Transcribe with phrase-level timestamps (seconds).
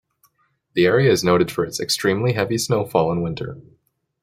[0.73, 3.61] The area is noted for its extremely heavy snowfall in winter.